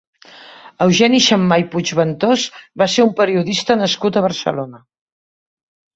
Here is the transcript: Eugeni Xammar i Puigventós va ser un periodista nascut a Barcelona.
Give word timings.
Eugeni 0.85 1.19
Xammar 1.25 1.59
i 1.65 1.67
Puigventós 1.75 2.47
va 2.83 2.89
ser 2.97 3.07
un 3.11 3.15
periodista 3.23 3.79
nascut 3.83 4.19
a 4.23 4.29
Barcelona. 4.31 4.85